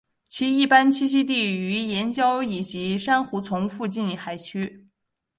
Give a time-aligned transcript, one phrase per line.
[0.27, 1.19] 其一般栖息
[1.55, 4.87] 于岩礁以及珊瑚丛附近海区。